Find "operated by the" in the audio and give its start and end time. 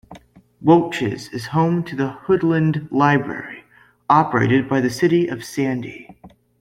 4.09-4.89